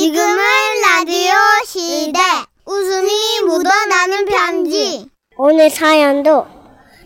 지금은 0.00 0.36
라디오 0.82 1.32
시대. 1.64 2.18
웃음이 2.66 3.08
묻어나는 3.46 4.26
편지. 4.26 5.06
오늘 5.38 5.70
사연도 5.70 6.46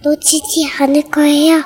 놓치지 0.03 0.69
않을 0.81 1.03
거예요. 1.05 1.63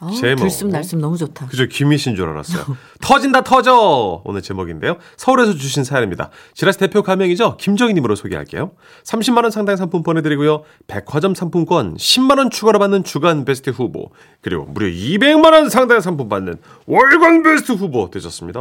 어, 0.00 0.10
제목. 0.10 0.42
들숨 0.42 0.70
날숨 0.70 1.00
너무 1.00 1.16
좋다. 1.16 1.46
그저 1.46 1.66
김희신 1.66 2.16
줄 2.16 2.28
알았어요. 2.30 2.76
터진다 3.00 3.42
터져 3.44 4.22
오늘 4.24 4.42
제목인데요. 4.42 4.96
서울에서 5.16 5.54
주신 5.54 5.84
사연입니다. 5.84 6.30
지라스 6.54 6.78
대표 6.78 7.02
가명이죠. 7.04 7.58
김정희님으로 7.58 8.16
소개할게요. 8.16 8.72
30만 9.04 9.42
원 9.44 9.52
상당 9.52 9.76
상품 9.76 10.02
보내드리고요. 10.02 10.64
백화점 10.88 11.36
상품권 11.36 11.94
10만 11.96 12.38
원 12.38 12.50
추가로 12.50 12.80
받는 12.80 13.04
주간 13.04 13.44
베스트 13.44 13.70
후보 13.70 14.10
그리고 14.42 14.64
무려 14.64 14.88
200만 14.88 15.52
원 15.52 15.70
상당 15.70 16.00
상품 16.00 16.28
받는 16.28 16.56
월간 16.86 17.44
베스트 17.44 17.70
후보 17.72 18.10
되셨습니다. 18.10 18.60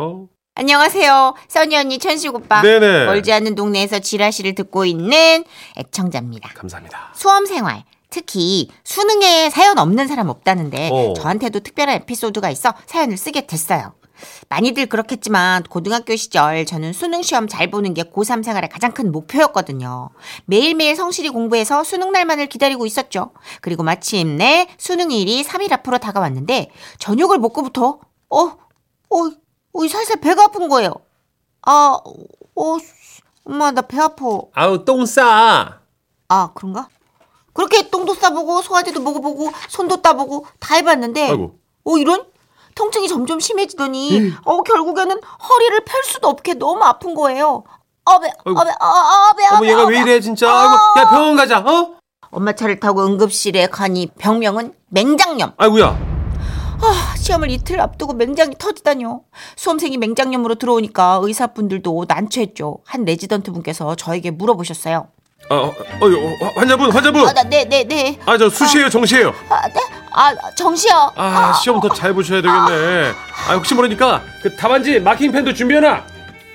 안녕하세요. 0.57 1.35
써니 1.49 1.75
언니, 1.75 1.99
천식 1.99 2.33
오빠. 2.33 2.61
네네. 2.61 3.07
멀지 3.07 3.33
않는 3.33 3.55
동네에서 3.55 3.99
지라시를 3.99 4.55
듣고 4.55 4.85
있는 4.85 5.43
애청자입니다. 5.75 6.49
감사합니다. 6.55 7.11
수험 7.13 7.45
생활. 7.45 7.83
특히 8.09 8.69
수능에 8.85 9.49
사연 9.49 9.77
없는 9.77 10.07
사람 10.07 10.29
없다는데 10.29 10.89
어. 10.93 11.13
저한테도 11.17 11.59
특별한 11.59 11.95
에피소드가 11.97 12.49
있어 12.51 12.73
사연을 12.85 13.17
쓰게 13.17 13.47
됐어요. 13.47 13.95
많이들 14.47 14.85
그렇겠지만 14.85 15.63
고등학교 15.63 16.15
시절 16.15 16.65
저는 16.65 16.93
수능 16.93 17.21
시험 17.21 17.49
잘 17.49 17.69
보는 17.69 17.93
게 17.93 18.03
고3 18.03 18.41
생활의 18.41 18.69
가장 18.69 18.93
큰 18.93 19.11
목표였거든요. 19.11 20.11
매일매일 20.45 20.95
성실히 20.95 21.27
공부해서 21.31 21.83
수능 21.83 22.13
날만을 22.13 22.47
기다리고 22.47 22.85
있었죠. 22.85 23.31
그리고 23.59 23.83
마침내 23.83 24.69
수능일이 24.77 25.43
3일 25.43 25.73
앞으로 25.73 25.97
다가왔는데 25.97 26.71
저녁을 26.99 27.39
먹고부터 27.39 27.99
어, 28.29 28.39
어, 28.39 29.31
어, 29.75 29.87
살살 29.87 30.17
배가 30.21 30.45
아픈 30.45 30.69
거예요. 30.69 30.93
아, 31.63 31.99
어, 32.55 32.77
엄마 33.43 33.71
나 33.71 33.81
배 33.81 33.99
아파. 33.99 34.25
아우 34.53 34.85
똥 34.85 35.05
싸. 35.05 35.79
아, 36.29 36.49
그런가? 36.55 36.87
그렇게 37.53 37.89
똥도 37.89 38.13
싸보고 38.15 38.61
소화제도 38.61 38.99
먹어보고 39.01 39.51
손도 39.69 40.01
따보고 40.01 40.45
다 40.59 40.75
해봤는데 40.75 41.29
아이고. 41.29 41.57
어 41.85 41.97
이런 41.97 42.25
통증이 42.75 43.07
점점 43.07 43.39
심해지더니 43.39 44.33
어 44.43 44.61
결국에는 44.61 45.21
허리를 45.23 45.85
펼 45.85 46.03
수도 46.03 46.27
없게 46.27 46.55
너무 46.55 46.83
아픈 46.83 47.13
거예요. 47.15 47.63
어배. 48.03 48.29
어배 48.43 48.59
어, 48.59 49.29
어배 49.31 49.47
어머 49.53 49.65
얘가. 49.67 49.85
왜 49.85 50.01
이래 50.01 50.19
진짜. 50.19 50.51
아이고 50.51 50.99
야 50.99 51.09
병원 51.09 51.35
가자. 51.37 51.59
어? 51.59 51.95
엄마 52.31 52.51
차를 52.53 52.79
타고 52.81 53.05
응급실에 53.05 53.67
가니 53.67 54.07
병명은 54.17 54.73
맹장염. 54.89 55.53
아이고야. 55.55 56.04
아, 56.81 57.15
시험을 57.17 57.49
이틀 57.51 57.79
앞두고 57.79 58.13
맹장이 58.13 58.55
터지다뇨. 58.57 59.21
수험생이 59.55 59.97
맹장염으로 59.97 60.55
들어오니까 60.55 61.19
의사분들도 61.23 62.05
난처했죠. 62.07 62.79
한 62.85 63.05
레지던트 63.05 63.51
분께서 63.51 63.95
저에게 63.95 64.31
물어보셨어요. 64.31 65.07
어, 65.49 65.55
어, 65.55 65.73
환자분 66.55 66.91
환자분. 66.91 67.27
아, 67.27 67.33
나, 67.33 67.43
네, 67.43 67.65
네, 67.65 67.83
네. 67.83 68.19
아 68.25 68.37
저 68.37 68.49
수시예요 68.49 68.89
정시예요. 68.89 69.29
아, 69.49 69.67
네. 69.67 69.79
아, 70.11 70.33
정시요. 70.55 71.11
아, 71.15 71.53
시험 71.53 71.79
더 71.79 71.89
잘 71.89 72.13
보셔야 72.13 72.41
되겠네. 72.41 73.11
아, 73.49 73.53
혹시 73.55 73.73
모르니까 73.75 74.21
그 74.41 74.55
답안지 74.55 74.99
마킹펜도 75.01 75.53
준비해놔. 75.53 76.03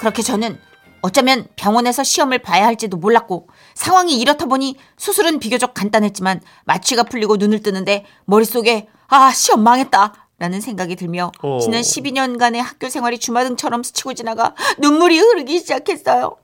그렇게 0.00 0.22
저는 0.22 0.58
어쩌면 1.02 1.46
병원에서 1.56 2.02
시험을 2.02 2.38
봐야 2.40 2.66
할지도 2.66 2.96
몰랐고 2.96 3.48
상황이 3.74 4.18
이렇다 4.20 4.46
보니 4.46 4.76
수술은 4.98 5.38
비교적 5.38 5.72
간단했지만 5.72 6.40
마취가 6.64 7.04
풀리고 7.04 7.36
눈을 7.36 7.62
뜨는데 7.62 8.04
머릿속에 8.26 8.88
아 9.10 9.32
시험 9.32 9.62
망했다 9.64 10.14
라는 10.38 10.60
생각이 10.60 10.94
들며 10.96 11.32
어. 11.42 11.58
지난 11.60 11.82
12년간의 11.82 12.58
학교 12.58 12.88
생활이 12.88 13.18
주마등처럼 13.18 13.82
스치고 13.82 14.14
지나가 14.14 14.54
눈물이 14.78 15.18
흐르기 15.18 15.58
시작했어요. 15.58 16.36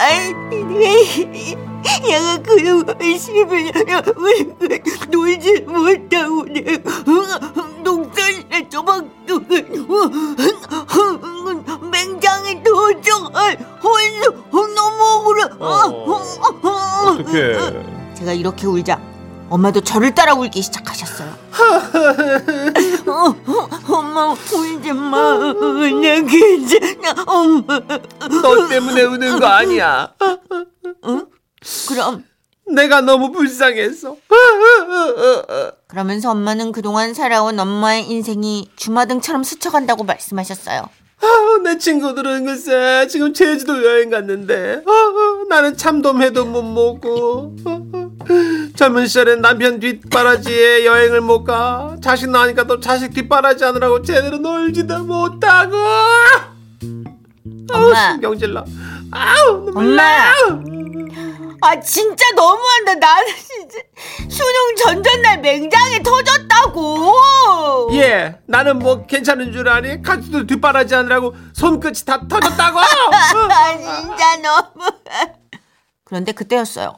아이, 0.00 0.28
얘가 2.08 2.38
그동안 2.38 2.86
11년 2.86 4.02
놀지 5.10 5.60
못하고 5.60 6.46
농사를 7.84 8.70
조박도 8.70 9.40
맹장이 11.90 12.62
도적 12.62 13.32
너무 14.74 15.04
억울해 15.04 15.42
어떡해. 17.04 18.14
제가 18.14 18.32
이렇게 18.32 18.66
울자 18.66 19.00
엄마도 19.50 19.80
저를 19.80 20.14
따라 20.14 20.34
울기 20.34 20.62
시작하셨어요 20.62 21.07
어, 23.06 23.34
어, 23.46 23.68
엄마 23.94 24.28
울지 24.32 24.92
마나 24.92 26.20
괜찮아 26.22 27.24
엄마 27.26 27.80
너 28.42 28.68
때문에 28.68 29.02
우는 29.02 29.40
거 29.40 29.46
아니야. 29.46 30.14
그럼 31.88 32.24
내가 32.66 33.00
너무 33.00 33.32
불쌍해서. 33.32 34.16
그러면서 35.86 36.30
엄마는 36.30 36.72
그동안 36.72 37.14
살아온 37.14 37.58
엄마의 37.58 38.08
인생이 38.10 38.70
주마등처럼 38.76 39.42
스쳐간다고 39.42 40.04
말씀하셨어요. 40.04 40.88
아, 41.20 41.60
내 41.64 41.78
친구들은 41.78 42.44
글쎄 42.44 43.06
지금 43.08 43.34
제주도 43.34 43.84
여행 43.84 44.10
갔는데 44.10 44.82
아, 44.86 45.44
나는 45.48 45.76
참돔 45.76 46.22
회도 46.22 46.44
못 46.44 46.62
먹고 46.62 47.56
아, 47.64 48.57
젊은 48.78 49.08
시절엔 49.08 49.40
남편 49.40 49.80
뒷바라지에 49.80 50.86
여행을 50.86 51.20
못 51.20 51.42
가 51.42 51.96
자식 52.00 52.30
낳으니까 52.30 52.62
또 52.64 52.78
자식 52.78 53.12
뒷바라지 53.12 53.64
하느라고 53.64 54.02
제대로 54.02 54.36
놀지도 54.38 55.00
못하고 55.00 55.74
아우 57.72 57.86
엄마. 57.88 58.12
신경질나 58.12 58.64
아우 59.10 59.64
눈물. 59.64 59.96
나. 59.96 60.32
아 61.60 61.80
진짜 61.80 62.24
너무한다. 62.36 62.94
나는 62.94 63.26
진짜 63.34 63.78
수능 64.28 64.76
전전날 64.76 65.40
맹장이 65.40 66.00
터졌다고. 66.04 67.88
예 67.94 68.38
나는 68.46 68.78
뭐 68.78 69.04
괜찮은 69.06 69.50
줄 69.52 69.68
아니 69.68 70.00
가족들 70.02 70.46
뒷바라지 70.46 70.94
하느라고 70.94 71.34
손끝이 71.52 72.04
다 72.06 72.20
터졌다고 72.28 72.78
아 72.78 73.76
진짜 73.76 74.36
너무. 74.36 74.88
그런데 76.04 76.30
그때였어요. 76.30 76.94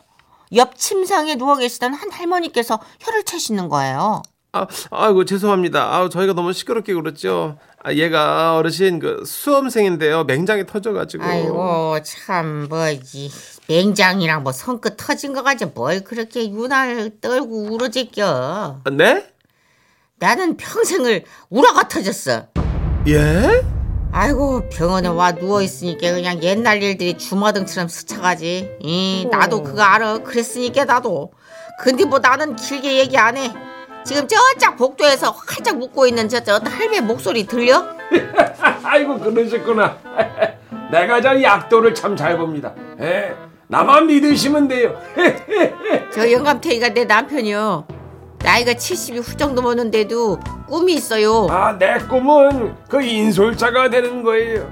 옆 0.54 0.76
침상에 0.76 1.36
누워 1.36 1.56
계시던 1.56 1.94
한 1.94 2.10
할머니께서 2.10 2.80
혀를 3.00 3.24
채시는 3.24 3.68
거예요. 3.68 4.22
아, 4.52 4.66
아이고 4.90 5.24
죄송합니다. 5.24 5.94
아, 5.94 6.08
저희가 6.08 6.32
너무 6.32 6.52
시끄럽게 6.52 6.92
그랬죠. 6.94 7.56
아, 7.82 7.92
얘가 7.92 8.56
어르신 8.56 8.98
그 8.98 9.22
수험생인데요. 9.24 10.24
맹장이 10.24 10.66
터져가지고. 10.66 11.22
아이고 11.22 11.98
참 12.02 12.66
뭐지 12.68 13.30
맹장이랑 13.68 14.42
뭐 14.42 14.52
손끝 14.52 14.96
터진 14.96 15.32
거 15.32 15.42
가지고 15.42 15.70
뭘 15.74 16.02
그렇게 16.02 16.50
유난을 16.50 17.20
떨고 17.20 17.72
울어제껴. 17.72 18.80
아, 18.84 18.90
네? 18.90 19.26
나는 20.18 20.56
평생을 20.56 21.24
우라가 21.48 21.86
터졌어. 21.88 22.46
예? 23.06 23.79
아이고 24.12 24.68
병원에 24.70 25.08
와 25.08 25.32
누워 25.32 25.62
있으니까 25.62 26.12
그냥 26.12 26.42
옛날 26.42 26.82
일들이 26.82 27.16
주마등처럼 27.16 27.88
스쳐가지. 27.88 28.70
이 28.80 29.26
나도 29.30 29.62
그거 29.62 29.82
알아. 29.82 30.18
그랬으니까 30.18 30.84
나도. 30.84 31.30
근데 31.80 32.04
뭐 32.04 32.18
나는 32.18 32.56
길게 32.56 32.98
얘기 32.98 33.16
안 33.16 33.36
해. 33.36 33.52
지금 34.04 34.26
저짝 34.26 34.76
복도에서 34.76 35.30
활짝 35.30 35.78
묶고 35.78 36.06
있는 36.06 36.28
저, 36.28 36.42
저 36.42 36.60
할배 36.62 37.00
목소리 37.00 37.46
들려? 37.46 37.84
아이고 38.82 39.18
그러셨구나. 39.18 39.96
내가 40.90 41.20
저 41.20 41.40
약도를 41.40 41.94
참 41.94 42.16
잘 42.16 42.36
봅니다. 42.36 42.74
예, 43.00 43.34
나만 43.68 44.06
믿으시면 44.08 44.66
돼요. 44.68 44.98
저 46.12 46.30
영감탱이가 46.32 46.88
내 46.88 47.04
남편이요. 47.04 47.86
나이가 48.42 48.72
70이 48.72 49.22
훌쩍 49.22 49.54
넘었는데도 49.54 50.38
꿈이 50.66 50.94
있어요. 50.94 51.46
아, 51.50 51.76
내 51.78 51.98
꿈은 51.98 52.74
그 52.88 53.02
인솔자가 53.02 53.90
되는 53.90 54.22
거예요. 54.22 54.70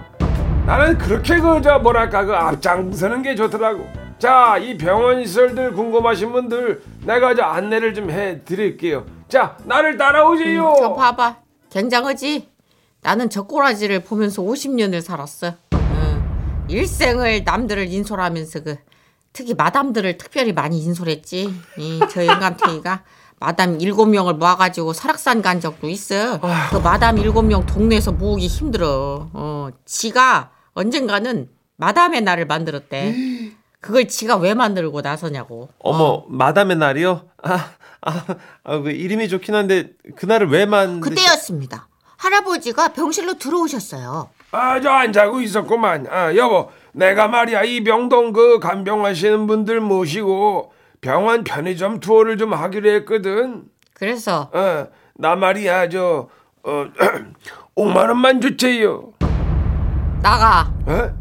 나는 0.66 0.96
그렇게 0.98 1.38
그 1.38 1.60
저 1.62 1.78
뭐랄까 1.78 2.25
그 2.25 2.32
앞장서는 2.34 3.22
게 3.22 3.34
좋더라고. 3.34 3.87
자, 4.19 4.58
이 4.58 4.76
병원 4.76 5.25
시설들 5.25 5.72
궁금하신 5.75 6.32
분들 6.32 6.82
내가 7.04 7.34
저 7.34 7.43
안내를 7.43 7.94
좀 7.94 8.10
해 8.10 8.43
드릴게요. 8.44 9.04
자, 9.28 9.56
나를 9.64 9.96
따라오세요. 9.96 10.75
저 10.78 10.94
봐봐. 10.94 11.37
굉장하지? 11.70 12.48
나는 13.02 13.31
저 13.31 13.43
꼬라지를 13.43 14.00
보면서 14.02 14.43
50년을 14.43 15.02
살았어. 15.02 15.54
응. 15.75 16.64
일생을 16.69 17.43
남들을 17.44 17.87
인솔하면서 17.93 18.60
그 18.62 18.76
특히 19.32 19.54
마담들을 19.54 20.19
특별히 20.19 20.52
많이 20.52 20.82
인솔했지. 20.82 21.54
이 21.78 22.00
저 22.10 22.26
영감탱이가 22.26 23.02
마담 23.40 23.81
일곱 23.81 24.06
명을 24.06 24.35
모아가지고 24.35 24.93
설악산 24.93 25.43
간 25.43 25.61
적도 25.61 25.88
있어. 25.88 26.40
그 26.70 26.76
마담 26.79 27.19
일곱 27.19 27.43
명 27.43 27.64
동네에서 27.67 28.12
모으기 28.12 28.46
힘들어. 28.46 29.29
어, 29.32 29.69
지가 29.85 30.50
언젠가는 30.75 31.49
마담의 31.76 32.23
날을 32.23 32.46
만들었대. 32.46 33.14
그걸 33.81 34.08
지가 34.08 34.37
왜 34.37 34.55
만들고 34.55 35.00
나서냐고. 35.02 35.69
어머, 35.79 36.25
마담의 36.29 36.76
날이요? 36.79 37.23
아, 37.44 37.70
아, 38.02 38.25
아, 38.64 38.79
그 38.81 38.90
이름이 38.90 39.29
좋긴 39.29 39.55
한데 39.55 39.91
그날을 40.17 40.49
왜 40.50 40.67
만? 40.67 41.00
그때였습니다. 41.00 41.87
할아버지가 42.17 42.88
병실로 42.94 43.34
들어오셨어요. 43.38 44.31
아, 44.50 44.81
저 44.81 44.91
안 44.91 45.12
자고 45.12 45.41
있었구만. 45.41 46.08
아, 46.11 46.34
여보, 46.34 46.70
내가 46.91 47.29
말이야 47.29 47.62
이 47.62 47.84
병동 47.84 48.32
그 48.32 48.58
간병하시는 48.58 49.46
분들 49.46 49.81
모시고 49.81 50.73
병원 51.00 51.44
편의점 51.44 52.00
투어를 52.00 52.38
좀 52.38 52.52
하기로 52.54 52.90
했거든. 52.90 53.64
그래서 53.94 54.50
어, 54.52 54.88
나 55.14 55.36
말이야 55.36 55.88
저 55.88 56.28
어, 56.62 56.86
5만 57.76 57.96
원만 58.08 58.40
주세요. 58.40 59.12
나가. 60.22 60.72
어? 60.86 61.14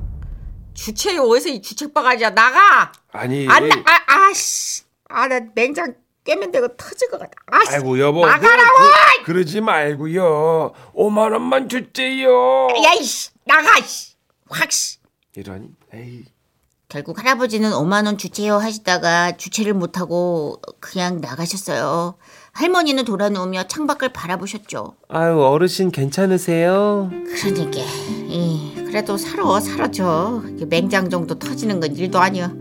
주체에 0.74 1.18
어디서 1.18 1.50
이 1.50 1.62
주책 1.62 1.94
바가지야 1.94 2.31
나가. 2.31 2.91
아니. 3.12 3.47
안 3.47 3.68
나. 3.68 3.75
아 3.85 4.27
아씨. 4.29 4.83
아나 5.09 5.39
냉장 5.56 5.95
깨면 6.24 6.51
되고 6.51 6.68
터질 6.75 7.09
것 7.09 7.19
같아. 7.19 7.31
아씨. 7.47 7.75
아이고 7.75 8.00
여보. 8.00 8.25
나가라고! 8.25 8.77
그, 9.19 9.24
그, 9.25 9.31
러지 9.31 9.62
말고요. 9.62 10.74
5만 10.95 11.31
원만 11.33 11.69
주세요. 11.69 12.68
야이씨 12.83 13.31
나가. 13.45 13.79
씨. 13.81 14.15
확 14.50 14.71
씨. 14.71 14.97
이런. 15.35 15.75
에이. 15.94 16.25
결국 16.89 17.19
할아버지는 17.19 17.72
5만 17.72 18.06
원 18.06 18.18
주체요 18.18 18.56
하시다가 18.56 19.36
주체를 19.36 19.74
못하고 19.74 20.62
그냥 20.80 21.19
나가셨어요. 21.19 22.16
할머니는 22.54 23.04
돌아누우며 23.04 23.68
창밖을 23.68 24.13
바라보셨죠. 24.13 24.94
아유 25.10 25.38
어르신 25.42 25.92
괜찮으세요? 25.92 27.12
그러니까 27.12 27.80
예, 28.30 28.84
그래도 28.86 29.18
살아. 29.18 29.60
이게 30.56 30.66
맹장 30.66 31.10
정도 31.10 31.38
터지는 31.38 31.81
건 31.81 31.94
일도 31.94 32.19
아니야. 32.19 32.54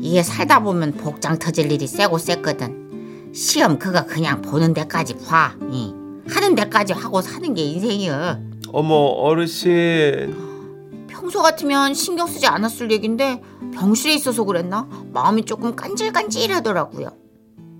이게 0.00 0.24
살다 0.24 0.64
보면 0.64 0.94
복장 0.94 1.38
터질 1.38 1.70
일이 1.70 1.86
세고 1.86 2.18
셌거든. 2.18 3.30
시험 3.32 3.78
그거 3.78 4.04
그냥 4.04 4.42
보는 4.42 4.74
데까지 4.74 5.14
봐. 5.18 5.54
예. 5.72 5.92
하는 6.28 6.56
데까지 6.56 6.92
하고 6.92 7.22
사는 7.22 7.54
게 7.54 7.62
인생이야. 7.62 8.40
어머 8.72 8.94
어르신 8.96 10.49
평소 11.30 11.42
같으면 11.42 11.94
신경 11.94 12.26
쓰지 12.26 12.48
않았을 12.48 12.90
얘긴데 12.90 13.40
병실에 13.72 14.12
있어서 14.14 14.42
그랬나? 14.42 14.88
마음이 15.12 15.44
조금 15.44 15.76
간질간질하더라고요. 15.76 17.16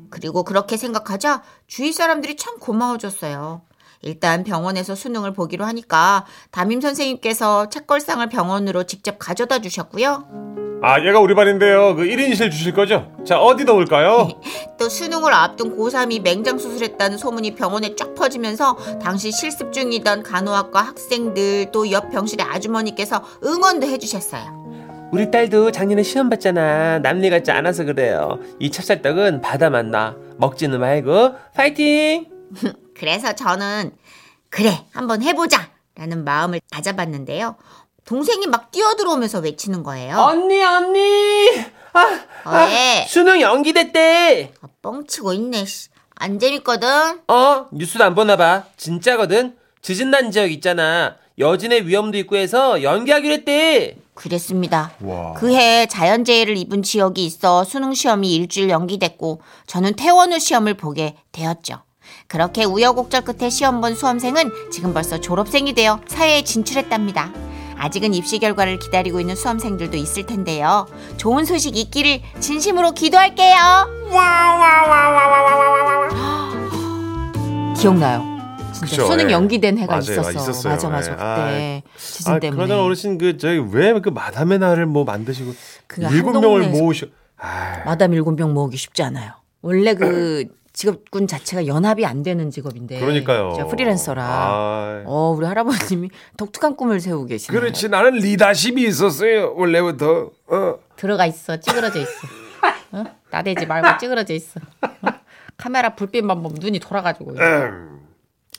그리고 0.09 0.45
그렇게 0.45 0.77
생각하자 0.77 1.43
주위 1.67 1.93
사람들이 1.93 2.37
참 2.37 2.61
고마워졌어요. 2.61 3.63
일단 4.03 4.45
병원에서 4.45 4.95
수능을 4.95 5.33
보기로 5.33 5.65
하니까 5.65 6.25
담임 6.51 6.81
선생님께서 6.81 7.69
책걸상을 7.69 8.27
병원으로 8.29 8.85
직접 8.85 9.19
가져다 9.19 9.61
주셨고요. 9.61 10.25
아 10.83 10.99
얘가 11.05 11.21
우리 11.21 11.35
반인데요 11.35 11.95
그 11.95 12.05
1인실 12.05 12.51
주실 12.51 12.73
거죠? 12.73 13.13
자 13.27 13.39
어디 13.39 13.65
넣을까요? 13.65 14.31
또 14.81 14.89
수능을 14.89 15.31
앞둔 15.35 15.77
고3이 15.77 16.23
맹장 16.23 16.57
수술했다는 16.57 17.19
소문이 17.19 17.55
병원에 17.55 17.95
쫙 17.97 18.15
퍼지면서 18.15 18.77
당시 19.03 19.31
실습 19.31 19.75
중이던 19.75 20.23
간호학과 20.23 20.81
학생들 20.81 21.71
또 21.71 21.85
옆 21.91 22.11
병실의 22.11 22.47
아주머니께서 22.49 23.23
응원도 23.45 23.87
해주셨어요. 23.89 25.11
우리 25.13 25.31
딸도 25.31 25.73
작년에 25.73 26.03
시험 26.03 26.31
봤잖아. 26.31 27.01
남일 27.01 27.29
같지 27.31 27.51
않아서 27.51 27.85
그래요. 27.85 28.39
이 28.59 28.71
찹쌀떡은 28.71 29.43
바다 29.43 29.69
맛나. 29.69 30.17
먹지는 30.39 30.81
말고 30.81 31.35
파이팅! 31.55 32.27
그래서 32.95 33.33
저는 33.35 33.93
그래 34.49 34.85
한번 34.93 35.23
해보자 35.23 35.71
라는 35.95 36.25
마음을 36.25 36.61
다잡았는데요. 36.71 37.57
동생이 38.05 38.47
막 38.47 38.71
뛰어들어오면서 38.71 39.41
외치는 39.41 39.83
거예요. 39.83 40.17
언니 40.19 40.63
언니! 40.63 41.51
아, 41.93 42.21
어, 42.45 42.67
왜? 42.67 43.05
수능 43.09 43.41
연기됐대. 43.41 44.55
아, 44.63 44.69
뻥치고 44.83 45.33
있네. 45.35 45.65
씨. 45.65 45.89
안 46.17 46.39
재밌거든. 46.39 47.23
어 47.29 47.67
뉴스도 47.73 48.05
안 48.05 48.15
보나 48.15 48.37
봐. 48.37 48.65
진짜거든. 48.77 49.57
지진난 49.83 50.31
지역 50.31 50.51
있잖아. 50.53 51.17
여진의 51.39 51.87
위험도 51.87 52.19
있고 52.19 52.37
해서 52.37 52.83
연기하기로 52.83 53.33
했대. 53.33 53.97
그랬습니다. 54.15 54.93
와. 55.01 55.33
그해 55.33 55.87
자연재해를 55.87 56.59
입은 56.59 56.83
지역이 56.83 57.25
있어 57.25 57.65
수능 57.65 57.95
시험이 57.95 58.35
일주일 58.35 58.69
연기됐고 58.69 59.41
저는 59.67 59.97
퇴원 59.97 60.33
후 60.33 60.39
시험을 60.39 60.75
보게 60.75 61.17
되었죠. 61.33 61.83
그렇게 62.27 62.65
우여곡절 62.65 63.23
끝에 63.23 63.51
시험 63.51 63.81
본 63.81 63.95
수험생은 63.95 64.51
지금 64.71 64.93
벌써 64.95 65.21
졸업생이 65.21 65.75
되어 65.75 66.01
사회에 66.07 66.43
진출했답니다. 66.45 67.33
아직은 67.77 68.13
입시 68.13 68.39
결과를 68.39 68.79
기다리고 68.79 69.21
있는 69.21 69.35
수험생들도 69.35 69.97
있을 69.97 70.27
텐데요. 70.27 70.87
좋은 71.17 71.47
소식 71.47 71.77
있기를 71.77 72.21
진심으로 72.39 72.93
기도할게요. 72.93 73.89
기억나요? 77.77 78.23
진짜 78.73 78.87
그쵸, 78.87 79.07
수능 79.07 79.29
예. 79.29 79.33
연기된 79.33 79.79
해가 79.79 79.93
맞아요, 79.97 80.03
있었어. 80.03 80.31
있었어요. 80.31 80.73
맞아 80.75 80.89
맞아 80.89 81.53
예. 81.53 81.83
그때 81.83 81.99
지진 81.99 82.33
아 82.33 82.39
때문에. 82.39 82.57
그러잖아 82.57 82.85
어르신 82.85 83.19
그 83.19 83.37
저기 83.39 83.59
왜그 83.73 84.11
마담의 84.11 84.59
날을 84.59 84.87
뭐 84.87 85.05
만드시고 85.05 85.53
그 85.87 86.03
일곱 86.03 86.35
한 86.35 86.41
명을 86.41 86.69
모으셔 86.71 87.07
아 87.39 87.83
마담 87.85 88.13
일곱 88.15 88.37
명 88.37 88.53
모으기 88.55 88.77
쉽지 88.77 89.03
않아요. 89.03 89.33
원래 89.63 89.95
그 89.95 90.45
직업군 90.81 91.27
자체가 91.27 91.67
연합이 91.67 92.07
안 92.07 92.23
되는 92.23 92.51
직업인데. 92.51 93.01
그러니까요 93.01 93.53
제가 93.55 93.69
프리랜서라. 93.69 94.25
아, 94.25 95.03
어, 95.05 95.35
우리 95.37 95.45
할아버님이 95.45 96.09
독특한 96.39 96.75
꿈을 96.75 97.01
세우고 97.01 97.27
계시네요. 97.27 97.61
그렇지 97.61 97.91
나는 97.91 98.13
리더십이 98.13 98.87
있었어요 98.89 99.53
원래부터. 99.57 100.31
어. 100.47 100.75
들어가 100.97 101.27
있어. 101.27 101.61
찌그러져 101.61 102.01
있어. 102.01 102.11
어? 102.93 103.05
나대지 103.31 103.67
말고 103.67 103.99
찌그러져 103.99 104.33
있어. 104.33 104.59
어? 104.81 105.09
카메라 105.59 105.95
불빛만 105.95 106.43
보면 106.43 106.57
눈이 106.59 106.79
돌아가지고. 106.79 107.33
음. 107.33 108.01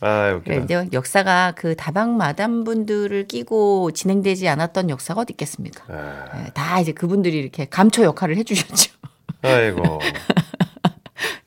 아 0.01 0.33
웃기다 0.35 0.93
역사가 0.93 1.53
그 1.55 1.75
다방 1.75 2.17
마담 2.17 2.63
분들을 2.63 3.27
끼고 3.27 3.91
진행되지 3.91 4.47
않았던 4.47 4.89
역사가 4.91 5.21
어디 5.21 5.33
있겠습니까? 5.33 5.85
아, 5.89 6.37
네, 6.37 6.51
다 6.53 6.79
이제 6.79 6.91
그분들이 6.91 7.37
이렇게 7.37 7.65
감초 7.65 8.03
역할을 8.03 8.37
해주셨죠. 8.37 8.91
아이고 9.43 9.99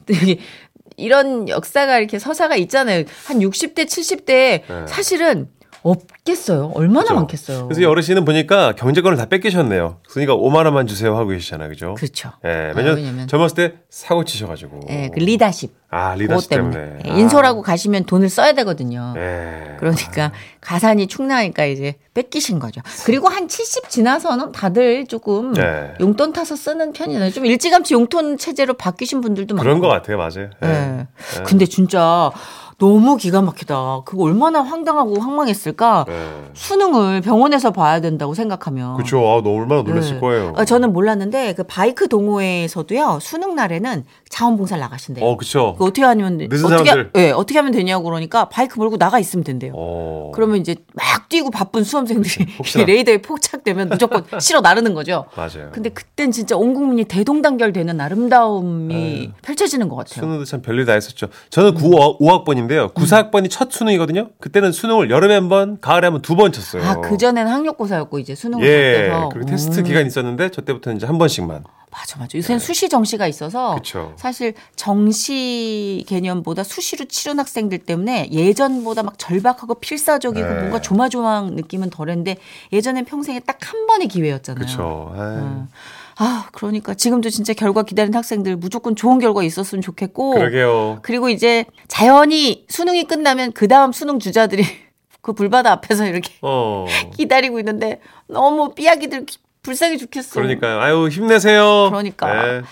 이런 0.96 1.49
역사가 1.49 1.99
이렇게 1.99 2.19
서사가 2.19 2.56
있잖아요. 2.56 3.05
한 3.26 3.38
60대, 3.41 3.87
70대 3.87 4.62
사실은 4.87 5.49
없겠어요. 5.84 6.72
얼마나 6.75 7.00
네. 7.02 7.08
그죠. 7.08 7.14
많겠어요. 7.14 7.64
그래서 7.66 7.82
이 7.82 7.84
어르신은 7.84 8.25
보니까 8.25 8.72
경제권을 8.72 9.16
다 9.19 9.26
뺏기셨네요 9.26 9.98
그러니까 10.08 10.34
5만 10.34 10.64
원만 10.64 10.86
주세요 10.86 11.14
하고 11.16 11.28
계시잖아요 11.28 11.69
그죠? 11.69 11.94
그렇죠. 11.94 12.31
예, 12.44 12.48
아, 12.48 12.72
왜냐면 12.75 12.96
왜냐면- 12.96 13.28
젊었을 13.28 13.54
때 13.54 13.72
사고 13.90 14.25
치셔 14.25 14.46
가지고 14.46 14.81
예, 14.90 15.10
그 15.12 15.19
리더십. 15.20 15.72
아 15.90 16.14
리더십 16.16 16.50
때문에. 16.50 16.76
때문에 16.76 16.98
예, 17.06 17.20
인솔하고 17.20 17.62
가시면 17.62 18.04
돈을 18.06 18.28
써야 18.28 18.52
되거든요. 18.54 19.12
아, 19.16 19.20
예. 19.20 19.76
그러니까 19.78 20.32
가산이 20.60 21.06
축나니까 21.06 21.66
이제 21.66 21.94
뺏기신 22.14 22.58
거죠. 22.58 22.81
그리고 23.04 23.28
한 23.28 23.46
70 23.46 23.90
지나서는 23.90 24.52
다들 24.52 25.06
조금 25.06 25.52
네. 25.52 25.93
용돈 26.00 26.32
타서 26.32 26.56
쓰는 26.56 26.93
편이잖아요. 26.94 27.31
좀 27.31 27.44
일찌감치 27.46 27.94
용돈 27.94 28.38
체제로 28.38 28.74
바뀌신 28.74 29.20
분들도 29.20 29.55
많고. 29.55 29.62
그런 29.62 29.81
것 29.81 29.88
같아요 29.88 30.17
맞아요 30.17 30.48
예. 30.64 30.69
예. 30.69 31.06
근데 31.44 31.67
진짜 31.67 32.31
너무 32.78 33.16
기가 33.16 33.40
막히다. 33.43 34.02
그거 34.04 34.24
얼마나 34.24 34.60
황당하고 34.62 35.20
황망했을까? 35.20 36.06
예. 36.08 36.50
수능을 36.54 37.20
병원에서 37.20 37.70
봐야 37.70 38.00
된다고 38.00 38.34
생각하면. 38.34 38.94
그렇죠 38.96 39.19
아, 39.19 39.40
너 39.43 39.50
얼마나 39.50 39.82
놀랐을 39.82 40.14
네. 40.14 40.20
거예요 40.20 40.52
어, 40.56 40.64
저는 40.64 40.93
몰랐는데 40.93 41.54
그 41.54 41.62
바이크 41.64 42.08
동호회에서도요 42.08 43.19
수능 43.20 43.54
날에는 43.54 44.04
자원봉사를 44.28 44.81
나가신대요. 44.81 45.24
어 45.24 45.36
그쵸 45.36 45.76
그 45.78 45.84
어떻게 45.84 46.02
하면 46.02 46.38
돼- 46.38 46.48
늦은 46.50 46.64
어떻게 46.66 46.90
사람들. 46.90 47.10
예, 47.16 47.31
어떻게 47.31 47.58
하면 47.58 47.72
되냐고 47.72 48.04
그러니까 48.04 48.48
바이크 48.48 48.78
몰고 48.78 48.96
나가 48.98 49.19
있으면 49.19 49.44
된대요. 49.44 49.72
어. 49.76 50.32
그러면 50.34 50.56
이제 50.58 50.74
막 50.94 51.28
뛰고 51.28 51.50
바쁜 51.50 51.84
수험생들이 51.84 52.46
혹시나. 52.58 52.84
레이더에 52.84 53.19
포착되면 53.22 53.88
무조건 53.90 54.24
실어 54.40 54.60
나르는 54.60 54.94
거죠. 54.94 55.26
맞아요 55.36 55.70
근데 55.72 55.90
그땐 55.90 56.32
진짜 56.32 56.56
온 56.56 56.74
국민이 56.74 57.04
대동단결되는 57.04 58.00
아름다움이 58.00 59.31
펼쳐지는 59.43 59.88
것 59.88 59.96
같아요. 59.96 60.24
수능도 60.24 60.44
참 60.44 60.62
별일 60.62 60.84
다 60.86 60.93
했었죠. 60.93 61.28
저는 61.50 61.74
9, 61.74 62.19
5학번 62.20 62.58
인데요. 62.64 62.88
9, 62.88 63.04
4학번이 63.04 63.50
첫 63.50 63.70
수능이거든요. 63.72 64.30
그때는 64.40 64.72
수능을 64.72 65.10
여름에 65.10 65.34
한 65.34 65.48
번, 65.48 65.78
가을에 65.80 66.06
한 66.08 66.12
번 66.14 66.22
두 66.22 66.34
번 66.36 66.52
쳤어요. 66.52 66.82
아, 66.84 67.00
그전에는 67.00 67.50
학력고사였고 67.50 68.18
이제 68.18 68.34
수능을 68.34 68.66
예. 68.66 69.08
바뀌어서. 69.10 69.28
그리고 69.30 69.46
테스트 69.50 69.78
음. 69.80 69.84
기간이 69.84 70.06
있었는데 70.08 70.50
저 70.50 70.62
때부터는 70.62 70.96
이제 70.96 71.06
한 71.06 71.18
번씩만. 71.18 71.64
맞아, 71.90 72.18
맞아. 72.18 72.36
요새는 72.36 72.58
수시 72.58 72.88
정시가 72.88 73.28
있어서 73.28 73.76
그쵸. 73.76 74.14
사실 74.16 74.54
정시 74.74 76.04
개념보다 76.08 76.64
수시로 76.64 77.04
치른 77.04 77.38
학생들 77.38 77.78
때문에 77.78 78.28
예전보다 78.32 79.04
막 79.04 79.16
절박하고 79.16 79.74
필사적이고 79.76 80.44
네. 80.48 80.54
뭔가 80.54 80.80
조마조마한 80.80 81.54
느낌은 81.54 81.90
덜했는데 81.90 82.36
예전엔 82.72 83.04
평생에 83.04 83.38
딱 83.40 83.58
한 83.64 83.86
번의 83.86 84.08
기회였잖아요. 84.08 85.12
음. 85.16 85.68
아, 86.16 86.46
그러니까 86.52 86.94
지금도 86.94 87.30
진짜 87.30 87.52
결과 87.54 87.82
기다리는 87.82 88.16
학생들 88.16 88.56
무조건 88.56 88.94
좋은 88.94 89.18
결과 89.18 89.42
있었으면 89.42 89.82
좋겠고. 89.82 90.34
그러게요. 90.34 91.00
그리고 91.02 91.28
이제 91.28 91.64
자연히 91.88 92.64
수능이 92.68 93.04
끝나면 93.04 93.52
그 93.52 93.66
다음 93.68 93.92
수능 93.92 94.18
주자들이 94.18 94.62
그 95.22 95.32
불바다 95.32 95.72
앞에서 95.72 96.06
이렇게 96.06 96.32
어. 96.42 96.86
기다리고 97.16 97.58
있는데 97.58 98.00
너무 98.28 98.74
삐약이들 98.74 99.26
기- 99.26 99.38
불쌍해 99.62 99.96
죽겠어. 99.96 100.34
그러니까요. 100.34 100.80
아유, 100.80 101.08
힘내세요. 101.08 101.88
그러니까. 101.90 102.42
네. 102.42 102.62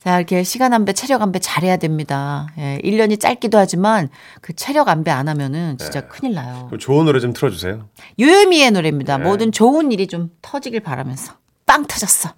자, 0.00 0.16
이렇게 0.16 0.42
시간 0.42 0.72
안배, 0.72 0.92
체력 0.94 1.22
안배 1.22 1.38
잘해야 1.38 1.76
됩니다. 1.76 2.48
예, 2.58 2.80
1년이 2.82 3.20
짧기도 3.20 3.56
하지만 3.56 4.08
그 4.40 4.52
체력 4.52 4.88
안배 4.88 5.12
안 5.12 5.28
하면은 5.28 5.78
진짜 5.78 6.00
큰일 6.08 6.34
나요. 6.34 6.64
그럼 6.66 6.80
좋은 6.80 7.04
노래 7.06 7.20
좀 7.20 7.32
틀어주세요. 7.32 7.88
유유미의 8.18 8.72
노래입니다. 8.72 9.18
모든 9.18 9.52
좋은 9.52 9.92
일이 9.92 10.08
좀 10.08 10.30
터지길 10.42 10.80
바라면서. 10.80 11.34
빵 11.66 11.86
터졌어. 11.86 12.30